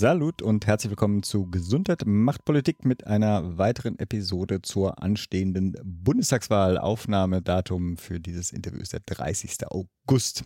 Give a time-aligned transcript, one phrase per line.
[0.00, 6.78] Salut und herzlich willkommen zu Gesundheit macht Politik mit einer weiteren Episode zur anstehenden Bundestagswahl.
[6.78, 9.58] Aufnahmedatum für dieses Interview ist der 30.
[9.66, 10.44] August.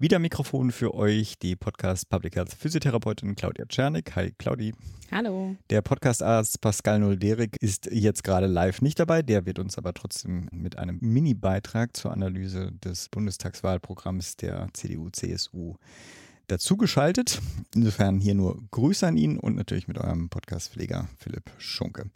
[0.00, 4.16] Wieder Mikrofon für euch die Podcast Public Health Physiotherapeutin Claudia Czernik.
[4.16, 4.74] Hi Claudi.
[5.12, 5.54] Hallo.
[5.70, 9.22] Der Podcastarzt Pascal Nolderik ist jetzt gerade live nicht dabei.
[9.22, 15.76] Der wird uns aber trotzdem mit einem Mini-Beitrag zur Analyse des Bundestagswahlprogramms der CDU-CSU
[16.50, 17.40] dazugeschaltet.
[17.74, 22.10] Insofern hier nur Grüße an ihn und natürlich mit eurem Podcast-Pfleger Philipp Schunke.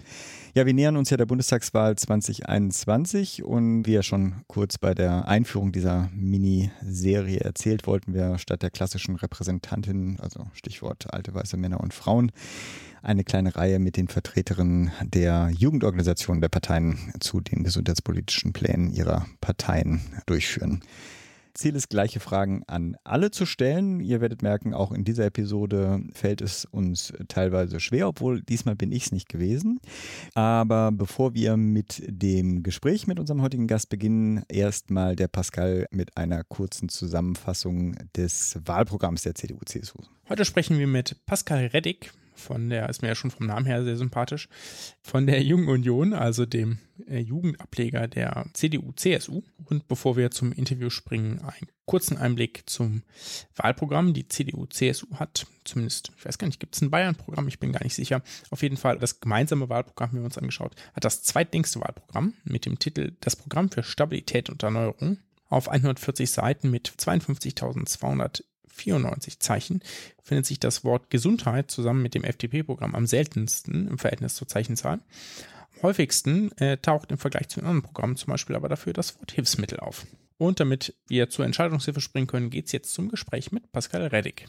[0.55, 5.29] Ja, wir nähern uns ja der Bundestagswahl 2021 und wie ja schon kurz bei der
[5.29, 11.81] Einführung dieser Miniserie erzählt, wollten wir statt der klassischen Repräsentantin, also Stichwort alte weiße Männer
[11.81, 12.33] und Frauen,
[13.03, 19.27] eine kleine Reihe mit den Vertreterinnen der Jugendorganisationen der Parteien zu den gesundheitspolitischen Plänen ihrer
[19.41, 20.83] Parteien durchführen.
[21.55, 24.01] Ziel ist, gleiche Fragen an alle zu stellen.
[24.01, 28.93] Ihr werdet merken, auch in dieser Episode fällt es uns teilweise schwer, obwohl diesmal bin
[28.93, 29.81] ich es nicht gewesen.
[30.35, 36.17] Aber bevor wir mit dem Gespräch mit unserem heutigen Gast beginnen, erstmal der Pascal mit
[36.17, 39.99] einer kurzen Zusammenfassung des Wahlprogramms der CDU-CSU.
[40.29, 43.85] Heute sprechen wir mit Pascal Reddick von der, ist mir ja schon vom Namen her
[43.85, 44.49] sehr sympathisch,
[45.03, 49.43] von der Jungen Union, also dem äh, Jugendableger der CDU-CSU.
[49.65, 53.03] Und bevor wir zum Interview springen, einen kurzen Einblick zum
[53.57, 54.15] Wahlprogramm.
[54.15, 57.49] Die CDU-CSU hat zumindest, ich weiß gar nicht, gibt es ein Bayern-Programm?
[57.49, 58.23] Ich bin gar nicht sicher.
[58.51, 62.67] Auf jeden Fall das gemeinsame Wahlprogramm, haben wir uns angeschaut, hat das zweitlängste Wahlprogramm mit
[62.67, 68.43] dem Titel Das Programm für Stabilität und Erneuerung auf 140 Seiten mit 52.200
[68.75, 69.81] 94 Zeichen
[70.23, 75.01] findet sich das Wort Gesundheit zusammen mit dem FDP-Programm am seltensten im Verhältnis zur Zeichenzahl.
[75.77, 79.33] Am häufigsten äh, taucht im Vergleich zu anderen Programmen zum Beispiel aber dafür das Wort
[79.33, 80.07] Hilfsmittel auf.
[80.39, 84.47] Und damit wir zur Entscheidungshilfe springen können, geht es jetzt zum Gespräch mit Pascal Reddick.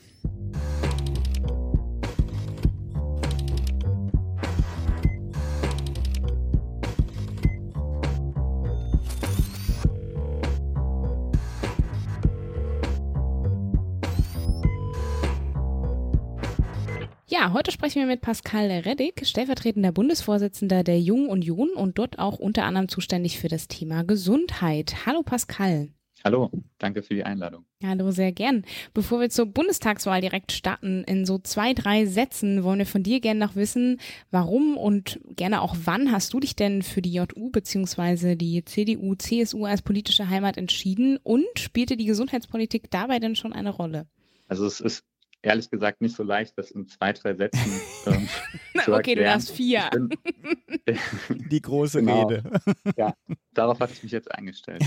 [17.46, 22.40] Ja, heute sprechen wir mit Pascal Reddick, stellvertretender Bundesvorsitzender der Jungen Union und dort auch
[22.40, 25.06] unter anderem zuständig für das Thema Gesundheit.
[25.06, 25.90] Hallo Pascal.
[26.24, 27.66] Hallo, danke für die Einladung.
[27.84, 28.66] Hallo, sehr gern.
[28.96, 33.20] Bevor wir zur Bundestagswahl direkt starten, in so zwei, drei Sätzen wollen wir von dir
[33.20, 34.02] gerne noch wissen,
[34.32, 38.36] warum und gerne auch wann hast du dich denn für die JU bzw.
[38.36, 43.70] die CDU, CSU als politische Heimat entschieden und spielte die Gesundheitspolitik dabei denn schon eine
[43.70, 44.08] Rolle?
[44.48, 45.04] Also es ist
[45.46, 47.72] ehrlich gesagt nicht so leicht, das in zwei, drei Sätzen
[48.08, 48.28] ähm,
[48.84, 49.18] zu Okay, erklären.
[49.18, 49.90] du hast vier.
[49.92, 50.10] Bin,
[51.50, 52.28] Die große genau.
[52.28, 52.44] Rede.
[52.98, 53.14] Ja,
[53.54, 54.84] darauf hatte ich mich jetzt eingestellt.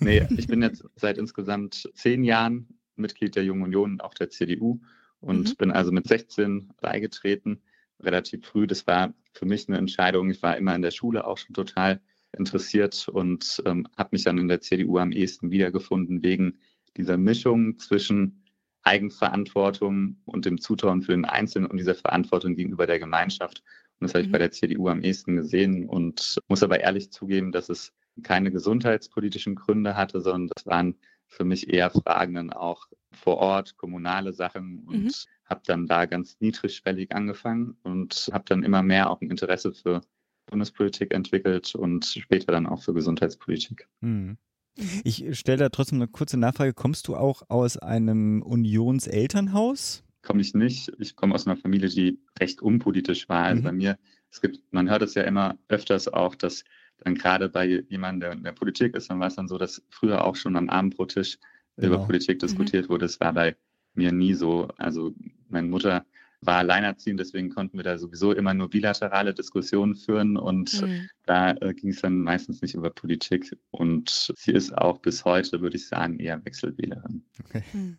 [0.00, 4.80] Nee, ich bin jetzt seit insgesamt zehn Jahren Mitglied der Jungen Union, auch der CDU
[5.20, 5.56] und mhm.
[5.56, 7.62] bin also mit 16 beigetreten,
[8.00, 8.66] relativ früh.
[8.66, 10.30] Das war für mich eine Entscheidung.
[10.30, 12.00] Ich war immer in der Schule auch schon total
[12.36, 16.58] interessiert und ähm, habe mich dann in der CDU am ehesten wiedergefunden wegen
[16.96, 18.39] dieser Mischung zwischen
[18.82, 23.62] Eigenverantwortung und dem Zutrauen für den Einzelnen und dieser Verantwortung gegenüber der Gemeinschaft.
[23.98, 24.32] Und das habe ich mhm.
[24.32, 27.92] bei der CDU am ehesten gesehen und muss aber ehrlich zugeben, dass es
[28.22, 30.96] keine gesundheitspolitischen Gründe hatte, sondern das waren
[31.26, 35.10] für mich eher Fragen dann auch vor Ort, kommunale Sachen und mhm.
[35.44, 40.00] habe dann da ganz niedrigschwellig angefangen und habe dann immer mehr auch ein Interesse für
[40.46, 43.88] Bundespolitik entwickelt und später dann auch für Gesundheitspolitik.
[44.00, 44.36] Mhm.
[44.76, 45.00] Mhm.
[45.04, 46.72] Ich stelle da trotzdem eine kurze Nachfrage.
[46.74, 50.04] Kommst du auch aus einem Unionselternhaus?
[50.22, 50.92] Komme ich nicht.
[50.98, 53.44] Ich komme aus einer Familie, die recht unpolitisch war.
[53.44, 53.64] Also mhm.
[53.64, 53.98] bei mir,
[54.30, 56.64] es gibt, man hört es ja immer öfters auch, dass
[56.98, 59.82] dann gerade bei jemandem, der in der Politik ist, dann war es dann so, dass
[59.88, 61.38] früher auch schon am Abendbrottisch
[61.76, 61.94] genau.
[61.94, 62.46] über Politik mhm.
[62.46, 62.88] diskutiert mhm.
[62.90, 63.06] wurde.
[63.06, 63.56] Das war bei
[63.94, 64.68] mir nie so.
[64.76, 65.14] Also
[65.48, 66.04] meine Mutter
[66.42, 71.08] war alleinerziehend, deswegen konnten wir da sowieso immer nur bilaterale Diskussionen führen und mhm.
[71.26, 75.60] da äh, ging es dann meistens nicht über Politik und sie ist auch bis heute,
[75.60, 77.24] würde ich sagen, eher Wechselwählerin.
[77.44, 77.62] Okay.
[77.72, 77.98] Mhm.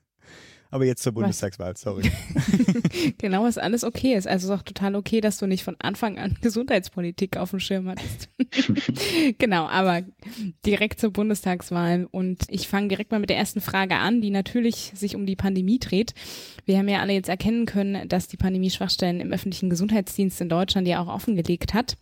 [0.71, 2.09] Aber jetzt zur Bundestagswahl, sorry.
[3.18, 4.25] genau, was alles okay ist.
[4.25, 7.89] Also ist auch total okay, dass du nicht von Anfang an Gesundheitspolitik auf dem Schirm
[7.89, 8.29] hattest.
[9.38, 10.03] genau, aber
[10.65, 12.07] direkt zur Bundestagswahl.
[12.09, 15.35] Und ich fange direkt mal mit der ersten Frage an, die natürlich sich um die
[15.35, 16.13] Pandemie dreht.
[16.65, 20.47] Wir haben ja alle jetzt erkennen können, dass die Pandemie Schwachstellen im öffentlichen Gesundheitsdienst in
[20.47, 21.97] Deutschland ja auch offengelegt hat.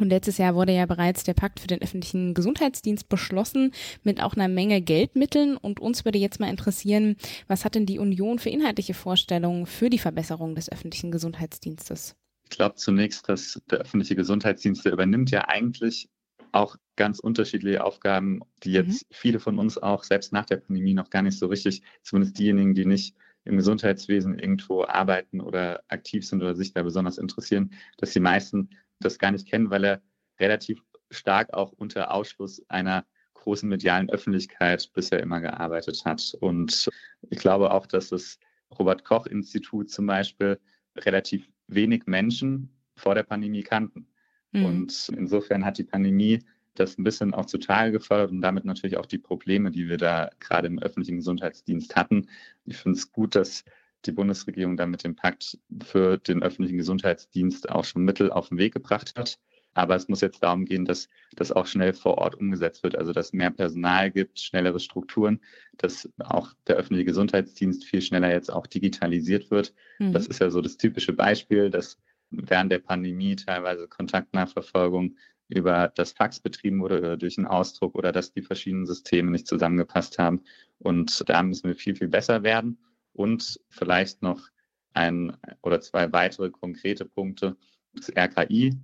[0.00, 4.34] Und letztes Jahr wurde ja bereits der Pakt für den öffentlichen Gesundheitsdienst beschlossen mit auch
[4.34, 5.56] einer Menge Geldmitteln.
[5.56, 7.16] Und uns würde jetzt mal interessieren,
[7.48, 12.16] was hat denn die Union für inhaltliche Vorstellungen für die Verbesserung des öffentlichen Gesundheitsdienstes?
[12.44, 16.08] Ich glaube zunächst, dass der öffentliche Gesundheitsdienst, der übernimmt ja eigentlich
[16.52, 19.14] auch ganz unterschiedliche Aufgaben, die jetzt mhm.
[19.14, 22.74] viele von uns auch selbst nach der Pandemie noch gar nicht so richtig, zumindest diejenigen,
[22.74, 23.14] die nicht
[23.44, 28.70] im Gesundheitswesen irgendwo arbeiten oder aktiv sind oder sich da besonders interessieren, dass die meisten
[29.00, 30.02] das gar nicht kennen, weil er
[30.38, 33.04] relativ stark auch unter Ausschluss einer
[33.34, 36.36] großen medialen Öffentlichkeit bisher immer gearbeitet hat.
[36.40, 36.88] Und
[37.30, 38.38] ich glaube auch, dass das
[38.78, 40.60] Robert Koch Institut zum Beispiel
[40.96, 44.06] relativ wenig Menschen vor der Pandemie kannten.
[44.52, 44.64] Mhm.
[44.64, 46.40] Und insofern hat die Pandemie
[46.74, 50.30] das ein bisschen auch zutage gefördert und damit natürlich auch die Probleme, die wir da
[50.38, 52.28] gerade im öffentlichen Gesundheitsdienst hatten.
[52.64, 53.64] Ich finde es gut, dass
[54.06, 58.58] die Bundesregierung da mit dem Pakt für den öffentlichen Gesundheitsdienst auch schon Mittel auf den
[58.58, 59.38] Weg gebracht hat.
[59.72, 63.12] Aber es muss jetzt darum gehen, dass das auch schnell vor Ort umgesetzt wird, also
[63.12, 65.40] dass mehr Personal gibt, schnellere Strukturen,
[65.76, 69.72] dass auch der öffentliche Gesundheitsdienst viel schneller jetzt auch digitalisiert wird.
[69.98, 70.12] Mhm.
[70.12, 71.98] Das ist ja so das typische Beispiel, dass
[72.30, 75.16] während der Pandemie teilweise Kontaktnachverfolgung
[75.48, 79.46] über das Fax betrieben wurde oder durch einen Ausdruck oder dass die verschiedenen Systeme nicht
[79.46, 80.42] zusammengepasst haben.
[80.78, 82.78] Und da müssen wir viel, viel besser werden.
[83.12, 84.48] Und vielleicht noch
[84.92, 87.56] ein oder zwei weitere konkrete Punkte.
[87.92, 88.76] Das RKI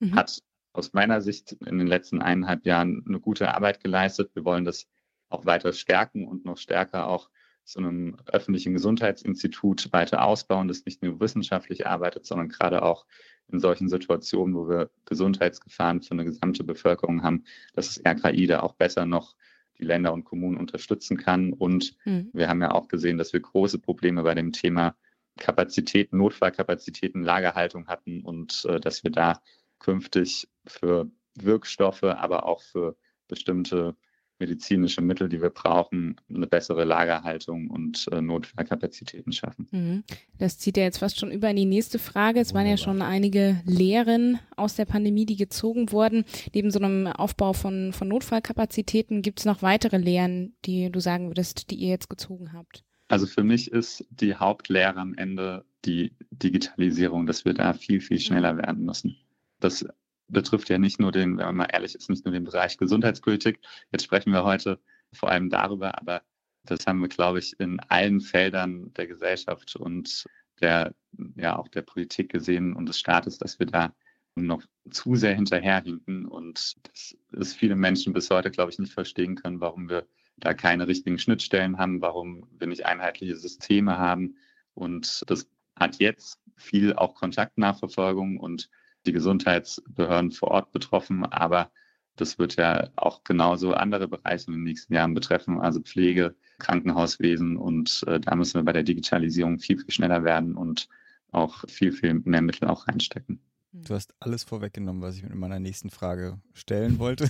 [0.00, 0.14] mhm.
[0.14, 4.30] hat aus meiner Sicht in den letzten eineinhalb Jahren eine gute Arbeit geleistet.
[4.34, 4.86] Wir wollen das
[5.28, 7.28] auch weiter stärken und noch stärker auch
[7.64, 13.04] zu einem öffentlichen Gesundheitsinstitut weiter ausbauen, das nicht nur wissenschaftlich arbeitet, sondern gerade auch
[13.48, 17.44] in solchen Situationen, wo wir Gesundheitsgefahren für eine gesamte Bevölkerung haben,
[17.74, 19.34] dass das RKI da auch besser noch
[19.78, 21.52] die Länder und Kommunen unterstützen kann.
[21.52, 22.30] Und mhm.
[22.32, 24.96] wir haben ja auch gesehen, dass wir große Probleme bei dem Thema
[25.38, 29.40] Kapazitäten, Notfallkapazitäten, Lagerhaltung hatten und äh, dass wir da
[29.78, 32.96] künftig für Wirkstoffe, aber auch für
[33.28, 33.94] bestimmte
[34.38, 39.66] medizinische Mittel, die wir brauchen, eine bessere Lagerhaltung und äh, Notfallkapazitäten schaffen.
[39.70, 40.04] Mhm.
[40.38, 42.40] Das zieht ja jetzt fast schon über in die nächste Frage.
[42.40, 46.24] Es waren ja schon einige Lehren aus der Pandemie, die gezogen wurden.
[46.54, 51.28] Neben so einem Aufbau von, von Notfallkapazitäten gibt es noch weitere Lehren, die du sagen
[51.28, 52.84] würdest, die ihr jetzt gezogen habt?
[53.08, 58.20] Also für mich ist die Hauptlehre am Ende die Digitalisierung, dass wir da viel, viel
[58.20, 58.58] schneller mhm.
[58.58, 59.16] werden müssen.
[59.60, 59.86] Das
[60.28, 63.60] betrifft ja nicht nur den, wenn man mal ehrlich ist, nicht nur den Bereich Gesundheitspolitik.
[63.90, 64.78] Jetzt sprechen wir heute
[65.12, 66.22] vor allem darüber, aber
[66.64, 70.26] das haben wir, glaube ich, in allen Feldern der Gesellschaft und
[70.60, 70.94] der,
[71.36, 73.94] ja, auch der Politik gesehen und des Staates, dass wir da
[74.34, 79.34] noch zu sehr hinterherhinken und dass es viele Menschen bis heute, glaube ich, nicht verstehen
[79.34, 84.36] können, warum wir da keine richtigen Schnittstellen haben, warum wir nicht einheitliche Systeme haben.
[84.74, 88.68] Und das hat jetzt viel auch Kontaktnachverfolgung und
[89.06, 91.70] die Gesundheitsbehörden vor Ort betroffen, aber
[92.16, 97.56] das wird ja auch genauso andere Bereiche in den nächsten Jahren betreffen, also Pflege, Krankenhauswesen
[97.56, 100.88] und äh, da müssen wir bei der Digitalisierung viel, viel schneller werden und
[101.30, 103.40] auch viel, viel mehr Mittel auch reinstecken.
[103.84, 107.28] Du hast alles vorweggenommen, was ich mit meiner nächsten Frage stellen wollte.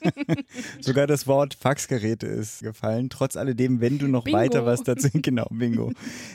[0.80, 3.10] Sogar das Wort Faxgeräte ist gefallen.
[3.10, 4.38] Trotz alledem, wenn du noch Bingo.
[4.38, 5.92] weiter was dazu, genau, Bingo.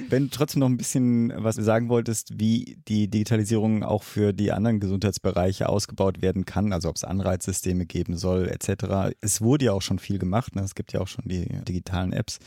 [0.09, 4.51] Wenn du trotzdem noch ein bisschen was sagen wolltest, wie die Digitalisierung auch für die
[4.51, 9.15] anderen Gesundheitsbereiche ausgebaut werden kann, also ob es Anreizsysteme geben soll, etc.
[9.21, 10.55] Es wurde ja auch schon viel gemacht.
[10.55, 10.61] Ne?
[10.61, 12.39] Es gibt ja auch schon die digitalen Apps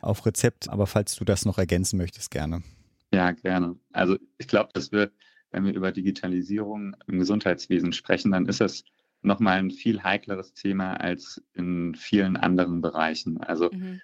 [0.00, 0.68] auf Rezept.
[0.68, 2.62] Aber falls du das noch ergänzen möchtest, gerne.
[3.12, 3.76] Ja, gerne.
[3.92, 5.10] Also ich glaube, dass wir
[5.50, 8.84] wenn wir über Digitalisierung im Gesundheitswesen sprechen, dann ist es
[9.22, 13.38] nochmal ein viel heikleres Thema als in vielen anderen Bereichen.
[13.38, 14.00] Also mhm.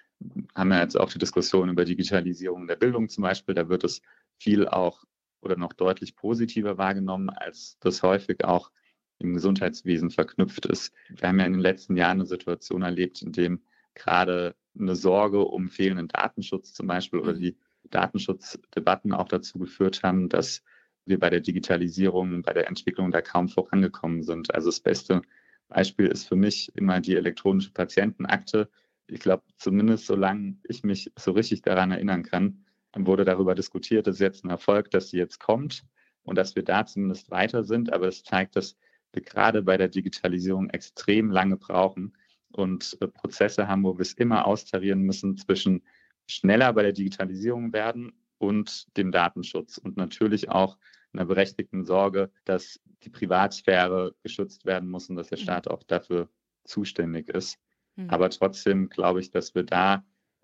[0.55, 3.55] haben wir jetzt auch die Diskussion über Digitalisierung der Bildung zum Beispiel.
[3.55, 4.01] Da wird es
[4.37, 5.03] viel auch
[5.41, 8.71] oder noch deutlich positiver wahrgenommen, als das häufig auch
[9.19, 10.93] im Gesundheitswesen verknüpft ist.
[11.09, 13.61] Wir haben ja in den letzten Jahren eine Situation erlebt, in dem
[13.95, 17.39] gerade eine Sorge um fehlenden Datenschutz zum Beispiel oder mhm.
[17.39, 17.57] die
[17.89, 20.61] Datenschutzdebatten auch dazu geführt haben, dass
[21.07, 24.53] wir bei der Digitalisierung, bei der Entwicklung da kaum vorangekommen sind.
[24.53, 25.21] Also das beste
[25.67, 28.69] Beispiel ist für mich immer die elektronische Patientenakte.
[29.07, 34.15] Ich glaube, zumindest solange ich mich so richtig daran erinnern kann, wurde darüber diskutiert, das
[34.15, 35.83] ist jetzt ein Erfolg, dass sie jetzt kommt
[36.23, 37.93] und dass wir da zumindest weiter sind.
[37.93, 38.75] Aber es zeigt, dass
[39.13, 42.13] wir gerade bei der Digitalisierung extrem lange brauchen
[42.51, 45.83] und äh, Prozesse haben, wo wir es immer austarieren müssen zwischen
[46.27, 50.77] schneller bei der Digitalisierung werden und dem Datenschutz und natürlich auch
[51.13, 55.43] einer berechtigten Sorge, dass die Privatsphäre geschützt werden muss und dass der mhm.
[55.43, 56.29] Staat auch dafür
[56.63, 57.57] zuständig ist.
[57.95, 58.09] Mhm.
[58.09, 60.03] Aber trotzdem glaube ich, dass wir da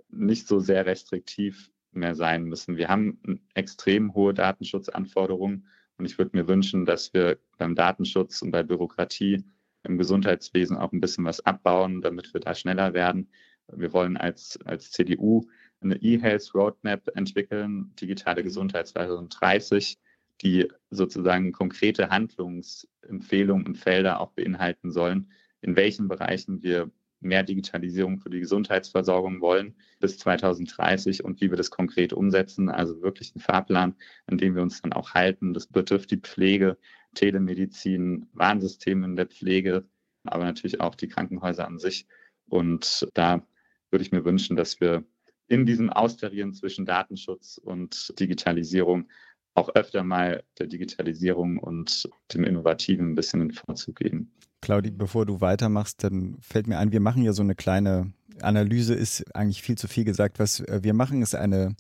[0.10, 2.78] nicht so sehr restriktiv mehr sein müssen.
[2.78, 3.20] Wir haben
[3.54, 5.68] extrem hohe Datenschutzanforderungen
[5.98, 9.44] Und ich würde mir wünschen, dass wir beim Datenschutz und bei Bürokratie
[9.84, 13.30] im Gesundheitswesen auch ein bisschen was abbauen, damit wir da schneller werden.
[13.72, 15.46] Wir wollen als, als CDU
[15.82, 19.98] eine E-Health Roadmap entwickeln, digitale Gesundheit 2030,
[20.42, 26.92] die sozusagen konkrete Handlungsempfehlungen und Felder auch beinhalten sollen, in welchen Bereichen wir
[27.24, 32.70] mehr Digitalisierung für die Gesundheitsversorgung wollen bis 2030 und wie wir das konkret umsetzen.
[32.70, 33.96] Also wirklich ein Fahrplan,
[34.28, 35.54] an dem wir uns dann auch halten.
[35.54, 36.78] Das betrifft die Pflege,
[37.16, 39.86] Telemedizin, Warnsysteme in der Pflege,
[40.26, 42.06] aber natürlich auch die Krankenhäuser an sich.
[42.50, 43.46] Und da
[43.90, 45.04] würde ich mir wünschen, dass wir
[45.48, 49.10] in diesem Austarieren zwischen Datenschutz und Digitalisierung
[49.56, 54.32] auch öfter mal der Digitalisierung und dem Innovativen ein bisschen den Vorzug geben.
[54.62, 58.94] Claudi, bevor du weitermachst, dann fällt mir ein, wir machen ja so eine kleine Analyse,
[58.94, 60.40] ist eigentlich viel zu viel gesagt.
[60.40, 61.76] Was äh, wir machen, ist eine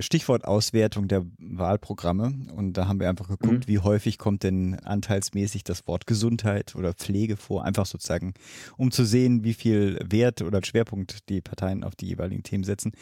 [0.00, 2.32] Stichwortauswertung der Wahlprogramme.
[2.54, 3.68] Und da haben wir einfach geguckt, mhm.
[3.68, 7.64] wie häufig kommt denn anteilsmäßig das Wort Gesundheit oder Pflege vor.
[7.64, 8.34] Einfach sozusagen,
[8.76, 12.92] um zu sehen, wie viel Wert oder Schwerpunkt die Parteien auf die jeweiligen Themen setzen.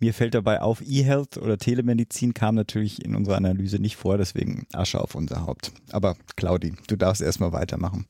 [0.00, 4.66] Mir fällt dabei auf, E-Health oder Telemedizin kam natürlich in unserer Analyse nicht vor, deswegen
[4.72, 5.72] Asche auf unser Haupt.
[5.92, 8.04] Aber Claudi, du darfst erstmal weitermachen.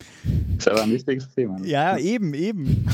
[0.57, 1.61] Das ist aber ein wichtiges Thema.
[1.61, 1.69] Ne?
[1.69, 2.87] Ja, eben, eben.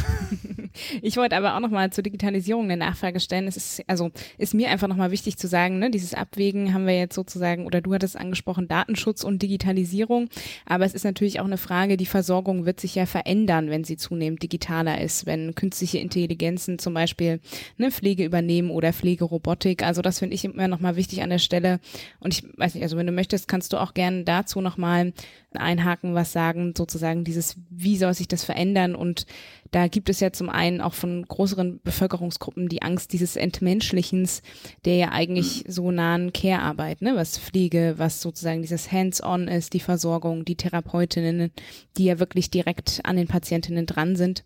[1.02, 3.49] Ich wollte aber auch nochmal zur Digitalisierung eine Nachfrage stellen.
[3.49, 6.99] Es ist, also, ist mir einfach nochmal wichtig zu sagen, ne, dieses Abwägen haben wir
[6.99, 10.28] jetzt sozusagen, oder du hattest angesprochen, Datenschutz und Digitalisierung.
[10.66, 13.96] Aber es ist natürlich auch eine Frage, die Versorgung wird sich ja verändern, wenn sie
[13.96, 17.40] zunehmend digitaler ist, wenn künstliche Intelligenzen zum Beispiel
[17.78, 19.82] eine Pflege übernehmen oder Pflegerobotik.
[19.82, 21.80] Also das finde ich immer nochmal wichtig an der Stelle.
[22.20, 25.12] Und ich weiß nicht, also wenn du möchtest, kannst du auch gerne dazu nochmal
[25.52, 28.94] einhaken, was sagen, sozusagen dieses, wie soll sich das verändern?
[28.94, 29.26] Und
[29.71, 34.43] da gibt es ja zum einen auch von größeren Bevölkerungsgruppen die Angst dieses Entmenschlichens,
[34.85, 35.71] der ja eigentlich mhm.
[35.71, 41.53] so nahen Care-Arbeit, ne, was Pflege, was sozusagen dieses Hands-on ist, die Versorgung, die Therapeutinnen,
[41.97, 44.45] die ja wirklich direkt an den Patientinnen dran sind.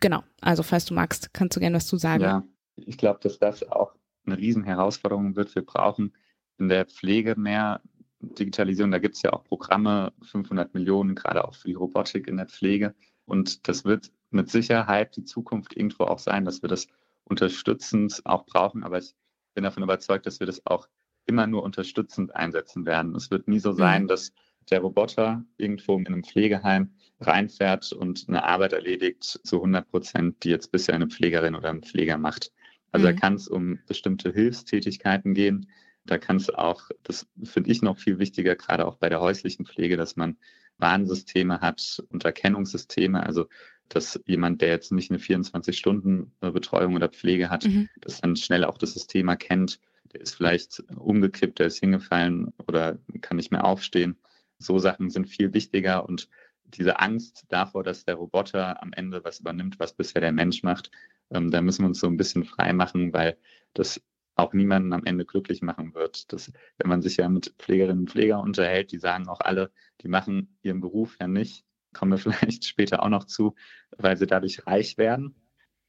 [0.00, 2.22] Genau, also falls du magst, kannst du gerne was zu sagen.
[2.22, 2.44] Ja,
[2.76, 5.54] ich glaube, dass das auch eine Riesenherausforderung wird.
[5.54, 6.14] Wir brauchen
[6.58, 7.80] in der Pflege mehr
[8.20, 8.90] Digitalisierung.
[8.90, 12.46] Da gibt es ja auch Programme, 500 Millionen, gerade auch für die Robotik in der
[12.46, 12.94] Pflege.
[13.24, 16.86] Und das wird mit Sicherheit die Zukunft irgendwo auch sein, dass wir das
[17.24, 18.84] unterstützend auch brauchen.
[18.84, 19.14] Aber ich
[19.54, 20.88] bin davon überzeugt, dass wir das auch
[21.26, 23.14] immer nur unterstützend einsetzen werden.
[23.14, 24.08] Es wird nie so sein, mhm.
[24.08, 24.32] dass
[24.70, 30.50] der Roboter irgendwo in einem Pflegeheim reinfährt und eine Arbeit erledigt zu 100 Prozent, die
[30.50, 32.52] jetzt bisher eine Pflegerin oder ein Pfleger macht.
[32.92, 33.12] Also mhm.
[33.12, 35.70] da kann es um bestimmte Hilfstätigkeiten gehen.
[36.06, 39.66] Da kann es auch, das finde ich noch viel wichtiger, gerade auch bei der häuslichen
[39.66, 40.38] Pflege, dass man
[40.78, 43.46] Warnsysteme hat und Erkennungssysteme, also
[43.90, 47.88] dass jemand, der jetzt nicht eine 24-Stunden-Betreuung oder Pflege hat, mhm.
[48.00, 49.80] dass dann schnell auch das System erkennt,
[50.12, 54.16] der ist vielleicht umgekippt, der ist hingefallen oder kann nicht mehr aufstehen.
[54.58, 56.28] So Sachen sind viel wichtiger und
[56.64, 60.90] diese Angst davor, dass der Roboter am Ende was übernimmt, was bisher der Mensch macht,
[61.30, 63.36] ähm, da müssen wir uns so ein bisschen frei machen, weil
[63.74, 64.00] das
[64.36, 66.32] auch niemanden am Ende glücklich machen wird.
[66.32, 69.70] Das, wenn man sich ja mit Pflegerinnen und Pflegern unterhält, die sagen auch alle,
[70.00, 73.54] die machen ihren Beruf ja nicht, kommen wir vielleicht später auch noch zu,
[73.96, 75.34] weil sie dadurch reich werden,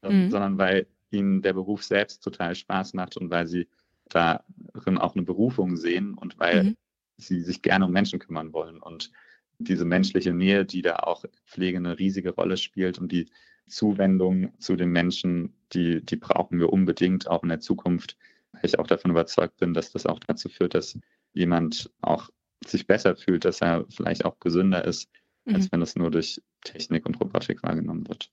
[0.02, 0.32] ähm, mhm.
[0.32, 3.68] sondern weil ihnen der Beruf selbst total Spaß macht und weil sie
[4.10, 6.78] darin auch eine Berufung sehen und weil mhm.
[7.18, 8.82] sie sich gerne um Menschen kümmern wollen.
[8.82, 9.12] Und
[9.60, 13.30] diese menschliche Nähe, die da auch Pflege eine riesige Rolle spielt und die
[13.68, 18.18] Zuwendung zu den Menschen, die, die brauchen wir unbedingt auch in der Zukunft,
[18.52, 20.98] weil ich auch davon überzeugt bin, dass das auch dazu führt, dass
[21.34, 22.30] jemand auch
[22.66, 25.10] sich besser fühlt, dass er vielleicht auch gesünder ist,
[25.46, 25.56] mhm.
[25.56, 28.32] als wenn es nur durch Technik und Robotik wahrgenommen wird.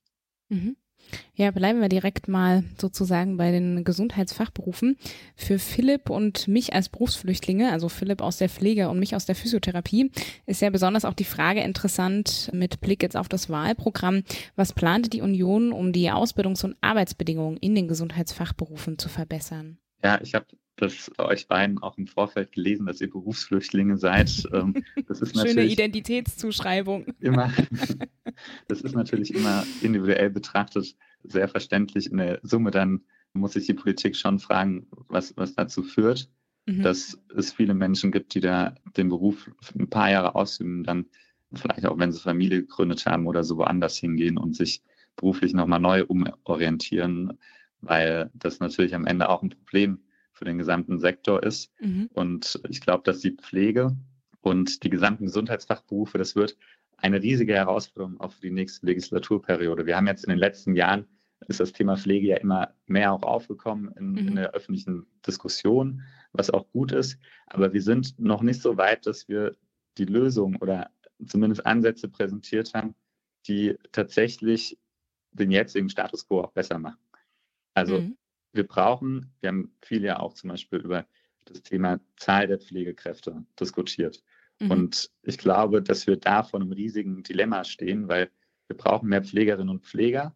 [0.49, 0.75] Mhm.
[1.33, 4.97] Ja, bleiben wir direkt mal sozusagen bei den Gesundheitsfachberufen.
[5.35, 9.35] Für Philipp und mich als Berufsflüchtlinge, also Philipp aus der Pflege und mich aus der
[9.35, 10.11] Physiotherapie,
[10.45, 14.23] ist ja besonders auch die Frage interessant mit Blick jetzt auf das Wahlprogramm.
[14.55, 19.77] Was plante die Union, um die Ausbildungs- und Arbeitsbedingungen in den Gesundheitsfachberufen zu verbessern?
[20.03, 20.45] Ja, ich habe
[20.81, 24.47] das euch beiden auch im Vorfeld gelesen, dass ihr Berufsflüchtlinge seid.
[24.53, 24.75] Ähm,
[25.07, 27.07] das ist Schöne Identitätszuschreibung.
[27.19, 27.51] Immer,
[28.67, 32.11] das ist natürlich immer individuell betrachtet sehr verständlich.
[32.11, 33.01] In der Summe dann
[33.33, 36.29] muss sich die Politik schon fragen, was, was dazu führt,
[36.65, 36.81] mhm.
[36.81, 41.05] dass es viele Menschen gibt, die da den Beruf ein paar Jahre ausüben, dann
[41.53, 44.81] vielleicht auch, wenn sie Familie gegründet haben oder so woanders hingehen und sich
[45.15, 47.37] beruflich nochmal neu umorientieren,
[47.81, 49.99] weil das natürlich am Ende auch ein Problem
[50.39, 51.71] für den gesamten Sektor ist.
[51.79, 52.09] Mhm.
[52.13, 53.95] Und ich glaube, dass die Pflege
[54.41, 56.57] und die gesamten Gesundheitsfachberufe, das wird
[56.97, 59.85] eine riesige Herausforderung auch für die nächste Legislaturperiode.
[59.85, 61.05] Wir haben jetzt in den letzten Jahren
[61.47, 64.17] ist das Thema Pflege ja immer mehr auch aufgekommen in, mhm.
[64.17, 66.03] in, der öffentlichen Diskussion,
[66.33, 67.17] was auch gut ist.
[67.47, 69.55] Aber wir sind noch nicht so weit, dass wir
[69.97, 70.91] die Lösung oder
[71.25, 72.93] zumindest Ansätze präsentiert haben,
[73.47, 74.77] die tatsächlich
[75.31, 76.99] den jetzigen Status quo auch besser machen.
[77.73, 78.17] Also mhm.
[78.53, 81.05] Wir brauchen, wir haben viel ja auch zum Beispiel über
[81.45, 84.23] das Thema Zahl der Pflegekräfte diskutiert.
[84.59, 84.71] Mhm.
[84.71, 88.29] Und ich glaube, dass wir da vor einem riesigen Dilemma stehen, weil
[88.67, 90.35] wir brauchen mehr Pflegerinnen und Pfleger.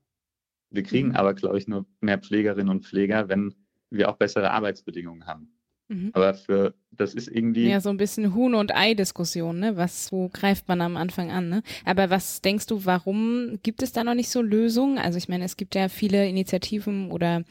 [0.69, 1.15] Wir kriegen mhm.
[1.15, 3.53] aber, glaube ich, nur mehr Pflegerinnen und Pfleger, wenn
[3.89, 5.53] wir auch bessere Arbeitsbedingungen haben.
[5.87, 6.11] Mhm.
[6.13, 7.67] Aber für das ist irgendwie.
[7.67, 9.77] Ja, so ein bisschen Huhn- und Ei-Diskussion, ne?
[9.77, 11.63] Was, wo greift man am Anfang an, ne?
[11.85, 14.97] Aber was denkst du, warum gibt es da noch nicht so Lösungen?
[14.97, 17.43] Also ich meine, es gibt ja viele Initiativen oder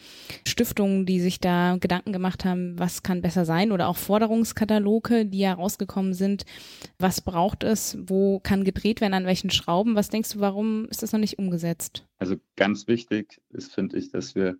[0.46, 5.40] Stiftungen, die sich da Gedanken gemacht haben, was kann besser sein oder auch Forderungskataloge, die
[5.40, 6.44] ja rausgekommen sind.
[6.98, 7.98] Was braucht es?
[8.00, 9.14] Wo kann gedreht werden?
[9.14, 9.94] An welchen Schrauben?
[9.94, 12.06] Was denkst du, warum ist das noch nicht umgesetzt?
[12.18, 14.56] Also ganz wichtig ist, finde ich, dass wir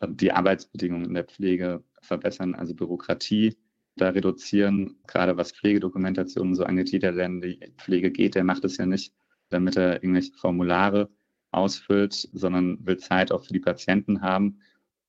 [0.00, 3.56] äh, die Arbeitsbedingungen in der Pflege verbessern, also Bürokratie
[3.96, 6.90] da reduzieren, gerade was Pflegedokumentationen so angeht.
[6.90, 9.14] Jeder, der in die Pflege geht, der macht es ja nicht,
[9.48, 11.10] damit er irgendwelche Formulare
[11.50, 14.60] ausfüllt, sondern will Zeit auch für die Patienten haben.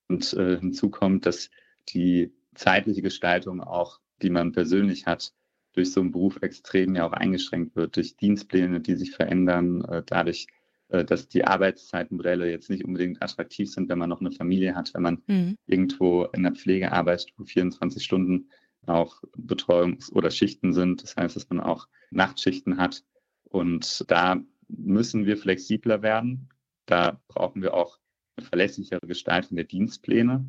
[0.08, 1.50] Und äh, hinzu kommt, dass
[1.90, 5.34] die zeitliche Gestaltung auch, die man persönlich hat,
[5.74, 10.04] durch so einen Beruf extrem ja auch eingeschränkt wird, durch Dienstpläne, die sich verändern, äh,
[10.06, 10.48] dadurch,
[10.90, 15.02] dass die Arbeitszeitmodelle jetzt nicht unbedingt attraktiv sind, wenn man noch eine Familie hat, wenn
[15.02, 15.58] man mhm.
[15.66, 18.50] irgendwo in der Pflege arbeitet, wo 24 Stunden
[18.86, 21.04] auch Betreuungs- oder Schichten sind.
[21.04, 23.04] Das heißt, dass man auch Nachtschichten hat.
[23.44, 26.50] Und da müssen wir flexibler werden.
[26.86, 28.00] Da brauchen wir auch
[28.38, 30.46] eine verlässlichere Gestaltung der Dienstpläne.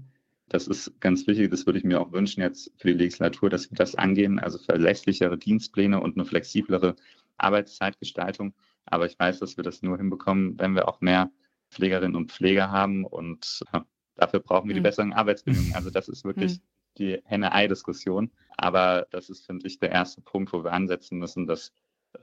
[0.49, 1.50] Das ist ganz wichtig.
[1.50, 4.38] Das würde ich mir auch wünschen jetzt für die Legislatur, dass wir das angehen.
[4.38, 6.97] Also verlässlichere Dienstpläne und eine flexiblere
[7.37, 8.54] Arbeitszeitgestaltung.
[8.90, 11.30] Aber ich weiß, dass wir das nur hinbekommen, wenn wir auch mehr
[11.71, 13.04] Pflegerinnen und Pfleger haben.
[13.04, 13.85] Und ja,
[14.16, 14.85] dafür brauchen wir die hm.
[14.85, 15.75] besseren Arbeitsbedingungen.
[15.75, 16.61] Also das ist wirklich hm.
[16.99, 18.30] die Henne-Ei-Diskussion.
[18.57, 21.73] Aber das ist, finde ich, der erste Punkt, wo wir ansetzen müssen, das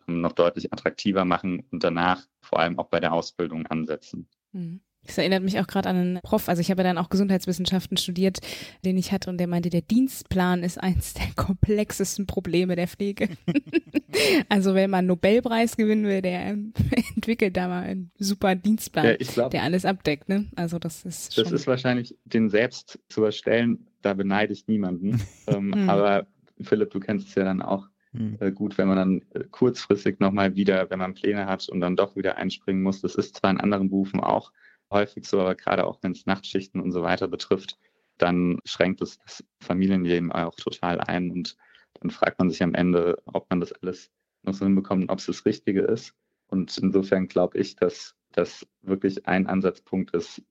[0.08, 4.28] ähm, noch deutlich attraktiver machen und danach vor allem auch bei der Ausbildung ansetzen.
[4.52, 4.82] Mhm.
[5.06, 7.98] Das erinnert mich auch gerade an einen Prof, also ich habe ja dann auch Gesundheitswissenschaften
[7.98, 8.40] studiert,
[8.84, 13.30] den ich hatte und der meinte, der Dienstplan ist eines der komplexesten Probleme der Pflege.
[14.50, 16.48] also wenn man einen Nobelpreis gewinnen will, der
[17.16, 20.30] entwickelt da mal einen super Dienstplan, ja, glaub, der alles abdeckt.
[20.30, 20.46] Ne?
[20.56, 25.22] Also das ist Das ist wahrscheinlich, den selbst zu erstellen, da beneide ich niemanden.
[25.48, 25.90] ähm, hm.
[25.90, 26.28] Aber
[26.62, 28.38] Philipp, du kennst es ja dann auch hm.
[28.40, 31.96] äh, gut, wenn man dann äh, kurzfristig nochmal wieder, wenn man Pläne hat und dann
[31.96, 33.02] doch wieder einspringen muss.
[33.02, 34.52] Das ist zwar in anderen Berufen auch
[34.96, 37.78] häufig so, aber gerade auch wenn es Nachtschichten und so weiter betrifft,
[38.18, 41.56] dann schränkt es das Familienleben auch total ein und
[42.00, 44.12] dann fragt man sich am Ende, ob man das alles
[44.44, 46.14] noch so hinbekommt, ob es das Richtige ist.
[46.48, 50.42] Und insofern glaube ich, dass das wirklich ein Ansatzpunkt ist,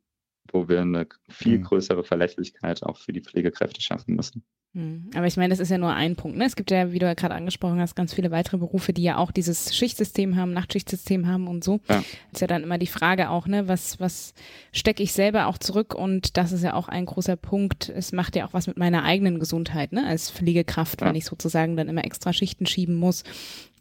[0.53, 1.65] wo wir eine viel hm.
[1.65, 4.45] größere Verlässlichkeit auch für die Pflegekräfte schaffen müssen.
[4.75, 5.11] Hm.
[5.15, 6.37] Aber ich meine, das ist ja nur ein Punkt.
[6.37, 6.45] Ne?
[6.45, 9.19] Es gibt ja, wie du ja gerade angesprochen hast, ganz viele weitere Berufe, die ja
[9.19, 11.81] auch dieses Schichtsystem haben, Nachtschichtsystem haben und so.
[11.89, 12.03] Ja.
[12.33, 14.35] Ist ja dann immer die Frage auch, ne, was, was
[14.73, 15.95] stecke ich selber auch zurück?
[15.95, 17.89] Und das ist ja auch ein großer Punkt.
[17.89, 21.07] Es macht ja auch was mit meiner eigenen Gesundheit, ne, als Pflegekraft, ja.
[21.07, 23.23] wenn ich sozusagen dann immer extra Schichten schieben muss.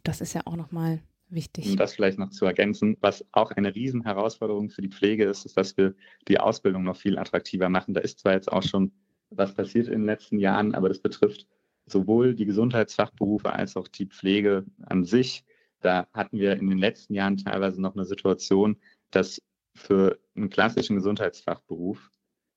[0.04, 1.00] Das ist ja auch nochmal
[1.34, 1.68] wichtig.
[1.68, 5.56] Um das vielleicht noch zu ergänzen, was auch eine Riesenherausforderung für die Pflege ist, ist,
[5.56, 5.94] dass wir
[6.28, 7.94] die Ausbildung noch viel attraktiver machen.
[7.94, 8.92] Da ist zwar jetzt auch schon
[9.30, 11.46] was passiert in den letzten Jahren, aber das betrifft
[11.86, 15.44] sowohl die Gesundheitsfachberufe als auch die Pflege an sich.
[15.80, 18.76] Da hatten wir in den letzten Jahren teilweise noch eine Situation,
[19.10, 19.42] dass
[19.74, 22.10] für einen klassischen Gesundheitsfachberuf